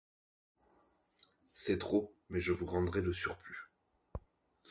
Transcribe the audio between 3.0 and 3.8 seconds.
le surplus.